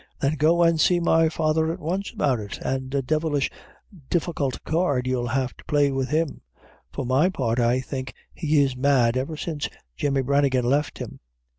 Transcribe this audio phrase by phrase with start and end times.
[0.19, 3.51] "Then go in and see my father at once about it, and a devilish
[4.09, 6.41] difficult card you'll have to play with him;
[6.91, 11.19] for my part, I think he is mad ever since Jemmy Branigan left him.